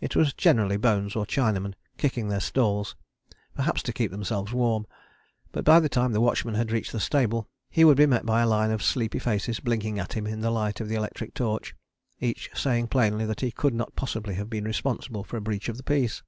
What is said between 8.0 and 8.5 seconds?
met by a